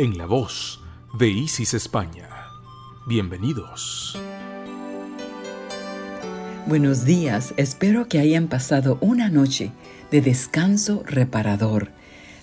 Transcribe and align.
en 0.00 0.16
la 0.16 0.24
voz 0.24 0.80
de 1.18 1.28
Isis 1.28 1.74
España. 1.74 2.26
Bienvenidos. 3.06 4.18
Buenos 6.66 7.04
días, 7.04 7.52
espero 7.58 8.08
que 8.08 8.18
hayan 8.18 8.48
pasado 8.48 8.96
una 9.02 9.28
noche 9.28 9.72
de 10.10 10.22
descanso 10.22 11.02
reparador. 11.04 11.90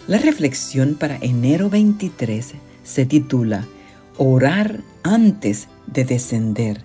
La 0.07 0.19
reflexión 0.19 0.93
para 0.99 1.17
enero 1.17 1.71
23 1.71 2.53
se 2.83 3.05
titula 3.07 3.65
Orar 4.19 4.81
antes 5.01 5.67
de 5.87 6.05
descender. 6.05 6.83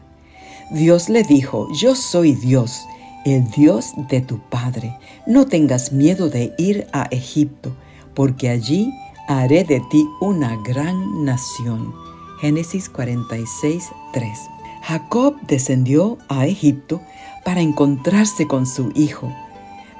Dios 0.71 1.11
le 1.11 1.23
dijo, 1.23 1.69
yo 1.75 1.95
soy 1.95 2.33
Dios, 2.33 2.81
el 3.27 3.45
Dios 3.51 3.91
de 4.09 4.23
tu 4.23 4.41
Padre. 4.49 4.97
No 5.27 5.45
tengas 5.45 5.93
miedo 5.93 6.31
de 6.31 6.55
ir 6.57 6.87
a 6.95 7.09
Egipto, 7.11 7.77
porque 8.15 8.49
allí 8.49 8.91
haré 9.29 9.65
de 9.65 9.81
ti 9.81 10.09
una 10.21 10.57
gran 10.57 11.25
nación. 11.25 11.95
Génesis 12.41 12.89
46, 12.89 13.91
3. 14.13 14.39
Jacob 14.83 15.37
descendió 15.47 16.19
a 16.29 16.47
Egipto 16.47 17.01
para 17.45 17.61
encontrarse 17.61 18.47
con 18.47 18.67
su 18.67 18.91
hijo, 18.95 19.33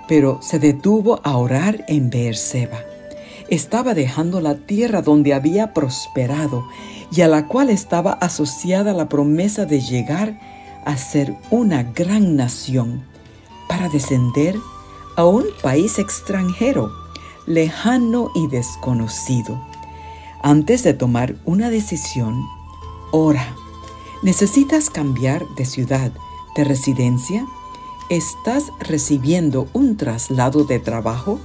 pero 0.09 0.41
se 0.43 0.59
detuvo 0.59 1.21
a 1.23 1.37
orar 1.37 1.85
en 1.89 2.11
Beerseba. 2.11 2.81
Estaba 3.49 3.95
dejando 3.95 4.41
la 4.41 4.57
tierra 4.57 5.03
donde 5.03 5.35
había 5.35 5.73
prosperado 5.73 6.67
y 7.11 7.21
a 7.21 7.29
la 7.29 7.47
cual 7.47 7.71
estaba 7.71 8.13
asociada 8.13 8.93
la 8.93 9.09
promesa 9.09 9.67
de 9.67 9.81
llegar 9.81 10.41
a 10.85 10.97
ser 10.97 11.37
una 11.51 11.83
gran 11.83 12.35
nación, 12.35 13.05
para 13.69 13.89
descender 13.89 14.57
a 15.17 15.25
un 15.25 15.45
país 15.63 15.99
extranjero 15.99 17.02
lejano 17.47 18.31
y 18.35 18.47
desconocido. 18.49 19.61
Antes 20.43 20.83
de 20.83 20.95
tomar 20.95 21.37
una 21.45 21.71
decisión, 21.71 22.43
ora. 23.13 23.55
¿Necesitas 24.23 24.91
cambiar 24.91 25.45
de 25.57 25.65
ciudad, 25.65 26.13
de 26.57 26.65
residencia? 26.65 27.45
¿Estás 28.09 28.73
recibiendo 28.81 29.69
un 29.73 29.97
traslado 29.97 30.65
de 30.65 30.79
trabajo? 30.79 31.41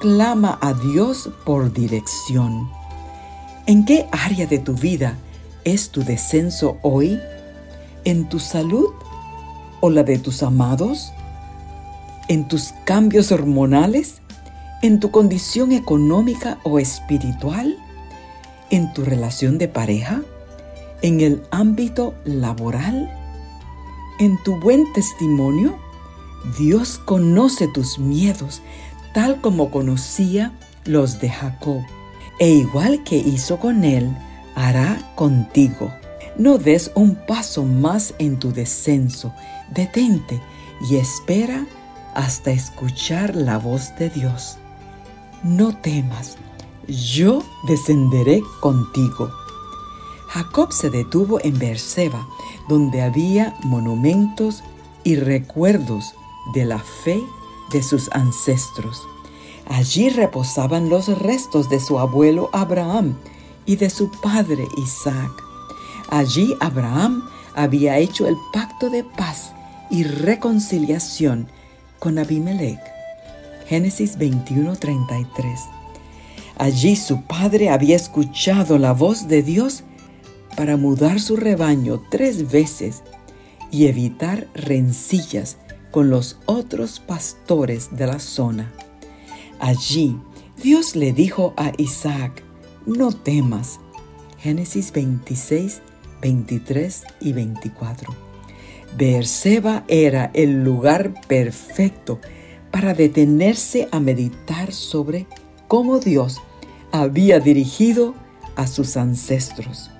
Clama 0.00 0.58
a 0.60 0.74
Dios 0.74 1.30
por 1.44 1.72
dirección. 1.72 2.70
¿En 3.66 3.84
qué 3.84 4.08
área 4.12 4.46
de 4.46 4.58
tu 4.58 4.74
vida 4.74 5.18
es 5.64 5.90
tu 5.90 6.02
descenso 6.02 6.78
hoy? 6.82 7.18
¿En 8.04 8.28
tu 8.28 8.38
salud 8.38 8.86
o 9.80 9.90
la 9.90 10.02
de 10.02 10.18
tus 10.18 10.42
amados? 10.42 11.12
¿En 12.28 12.48
tus 12.48 12.72
cambios 12.84 13.32
hormonales? 13.32 14.20
En 14.80 15.00
tu 15.00 15.10
condición 15.10 15.72
económica 15.72 16.58
o 16.62 16.78
espiritual, 16.78 17.76
en 18.70 18.92
tu 18.92 19.04
relación 19.04 19.58
de 19.58 19.68
pareja, 19.68 20.22
en 21.02 21.20
el 21.20 21.42
ámbito 21.50 22.14
laboral, 22.24 23.10
en 24.20 24.40
tu 24.44 24.58
buen 24.60 24.92
testimonio. 24.92 25.76
Dios 26.58 26.98
conoce 27.04 27.66
tus 27.68 27.98
miedos 27.98 28.62
tal 29.12 29.40
como 29.40 29.70
conocía 29.70 30.52
los 30.84 31.20
de 31.20 31.30
Jacob, 31.30 31.82
e 32.38 32.50
igual 32.50 33.02
que 33.02 33.16
hizo 33.16 33.58
con 33.58 33.82
él, 33.82 34.16
hará 34.54 34.98
contigo. 35.16 35.92
No 36.36 36.58
des 36.58 36.92
un 36.94 37.16
paso 37.16 37.64
más 37.64 38.14
en 38.20 38.38
tu 38.38 38.52
descenso, 38.52 39.32
detente 39.74 40.40
y 40.88 40.96
espera 40.96 41.66
hasta 42.14 42.52
escuchar 42.52 43.34
la 43.34 43.58
voz 43.58 43.96
de 43.98 44.10
Dios 44.10 44.58
no 45.42 45.76
temas, 45.76 46.36
yo 46.86 47.42
descenderé 47.66 48.42
contigo. 48.60 49.30
Jacob 50.28 50.72
se 50.72 50.90
detuvo 50.90 51.40
en 51.42 51.58
Beerseba, 51.58 52.26
donde 52.68 53.02
había 53.02 53.56
monumentos 53.62 54.62
y 55.04 55.16
recuerdos 55.16 56.14
de 56.54 56.64
la 56.64 56.78
fe 56.78 57.22
de 57.72 57.82
sus 57.82 58.10
ancestros. 58.12 59.02
Allí 59.66 60.08
reposaban 60.08 60.88
los 60.88 61.08
restos 61.18 61.68
de 61.68 61.80
su 61.80 61.98
abuelo 61.98 62.50
Abraham 62.52 63.16
y 63.66 63.76
de 63.76 63.90
su 63.90 64.10
padre 64.10 64.66
Isaac. 64.76 65.30
Allí 66.10 66.56
Abraham 66.60 67.28
había 67.54 67.98
hecho 67.98 68.26
el 68.26 68.36
pacto 68.52 68.88
de 68.88 69.04
paz 69.04 69.52
y 69.90 70.04
reconciliación 70.04 71.48
con 71.98 72.18
Abimelech. 72.18 72.97
Génesis 73.68 74.16
21:33. 74.18 75.68
Allí 76.56 76.96
su 76.96 77.22
padre 77.22 77.68
había 77.68 77.96
escuchado 77.96 78.78
la 78.78 78.92
voz 78.92 79.28
de 79.28 79.42
Dios 79.42 79.84
para 80.56 80.76
mudar 80.76 81.20
su 81.20 81.36
rebaño 81.36 82.02
tres 82.10 82.50
veces 82.50 83.02
y 83.70 83.86
evitar 83.86 84.48
rencillas 84.54 85.58
con 85.90 86.08
los 86.08 86.38
otros 86.46 86.98
pastores 86.98 87.94
de 87.94 88.06
la 88.06 88.18
zona. 88.18 88.72
Allí 89.60 90.16
Dios 90.62 90.96
le 90.96 91.12
dijo 91.12 91.52
a 91.56 91.72
Isaac, 91.76 92.42
no 92.86 93.12
temas. 93.12 93.80
Génesis 94.38 94.92
26, 94.92 95.82
23 96.22 97.04
y 97.20 97.32
24. 97.32 98.14
Beerseba 98.96 99.84
era 99.88 100.30
el 100.32 100.64
lugar 100.64 101.12
perfecto 101.26 102.20
para 102.70 102.94
detenerse 102.94 103.88
a 103.90 104.00
meditar 104.00 104.72
sobre 104.72 105.26
cómo 105.66 105.98
Dios 105.98 106.40
había 106.92 107.40
dirigido 107.40 108.14
a 108.56 108.66
sus 108.66 108.96
ancestros. 108.96 109.90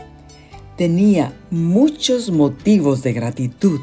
Tenía 0.77 1.37
muchos 1.51 2.31
motivos 2.31 3.03
de 3.03 3.13
gratitud 3.13 3.81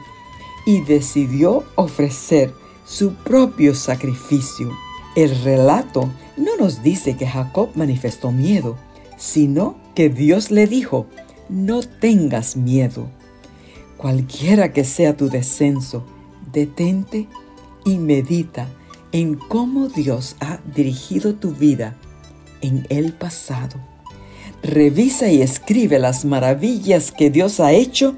y 0.66 0.81
decidió 0.81 1.63
ofrecer 1.75 2.53
su 2.85 3.13
propio 3.13 3.75
sacrificio. 3.75 4.72
El 5.16 5.44
relato 5.44 6.09
no 6.38 6.57
nos 6.57 6.84
dice 6.84 7.16
que 7.16 7.28
Jacob 7.28 7.69
manifestó 7.75 8.31
miedo, 8.31 8.78
sino 9.18 9.78
que 9.94 10.09
Dios 10.09 10.51
le 10.51 10.68
dijo, 10.68 11.07
no 11.50 11.81
tengas 11.81 12.56
miedo. 12.56 13.07
Cualquiera 13.97 14.74
que 14.74 14.84
sea 14.84 15.16
tu 15.16 15.29
descenso, 15.29 16.06
detente 16.51 17.28
y 17.85 17.97
medita 17.97 18.68
en 19.12 19.35
cómo 19.35 19.88
Dios 19.88 20.35
ha 20.41 20.59
dirigido 20.75 21.35
tu 21.35 21.51
vida 21.51 21.96
en 22.62 22.85
el 22.90 23.13
pasado. 23.13 23.79
Revisa 24.62 25.31
y 25.31 25.41
escribe 25.41 26.00
las 26.00 26.25
maravillas 26.25 27.12
que 27.12 27.29
Dios 27.29 27.59
ha 27.59 27.72
hecho 27.72 28.16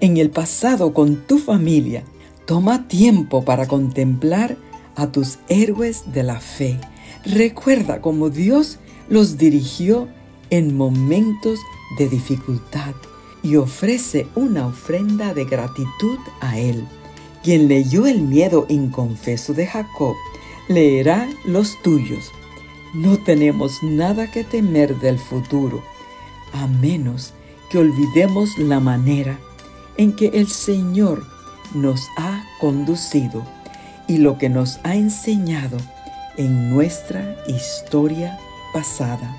en 0.00 0.16
el 0.16 0.30
pasado 0.30 0.94
con 0.94 1.26
tu 1.26 1.38
familia. 1.38 2.04
Toma 2.46 2.88
tiempo 2.88 3.44
para 3.44 3.66
contemplar 3.66 4.56
a 4.94 5.08
tus 5.12 5.38
héroes 5.48 6.12
de 6.12 6.22
la 6.22 6.40
fe. 6.40 6.78
Recuerda 7.24 8.00
cómo 8.00 8.30
Dios 8.30 8.78
los 9.08 9.38
dirigió 9.38 10.08
en 10.50 10.76
momentos 10.76 11.58
de 11.98 12.08
dificultad 12.08 12.94
y 13.42 13.56
ofrece 13.56 14.26
una 14.34 14.66
ofrenda 14.66 15.34
de 15.34 15.44
gratitud 15.44 16.18
a 16.40 16.58
Él. 16.58 16.86
Quien 17.48 17.66
leyó 17.66 18.06
el 18.06 18.20
miedo 18.20 18.66
inconfeso 18.68 19.54
de 19.54 19.66
Jacob, 19.66 20.14
leerá 20.68 21.26
los 21.46 21.80
tuyos. 21.80 22.30
No 22.92 23.16
tenemos 23.16 23.82
nada 23.82 24.30
que 24.30 24.44
temer 24.44 24.94
del 24.98 25.18
futuro, 25.18 25.82
a 26.52 26.66
menos 26.66 27.32
que 27.70 27.78
olvidemos 27.78 28.58
la 28.58 28.80
manera 28.80 29.38
en 29.96 30.14
que 30.14 30.26
el 30.34 30.46
Señor 30.46 31.26
nos 31.74 32.06
ha 32.18 32.44
conducido 32.60 33.42
y 34.06 34.18
lo 34.18 34.36
que 34.36 34.50
nos 34.50 34.78
ha 34.82 34.94
enseñado 34.94 35.78
en 36.36 36.68
nuestra 36.68 37.34
historia 37.46 38.38
pasada. 38.74 39.34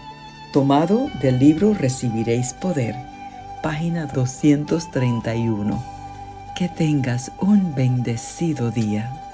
Tomado 0.52 1.12
del 1.22 1.38
libro 1.38 1.76
Recibiréis 1.76 2.54
Poder, 2.54 2.96
página 3.62 4.08
231. 4.08 5.99
Que 6.60 6.68
tengas 6.68 7.32
un 7.40 7.74
bendecido 7.74 8.70
día. 8.70 9.29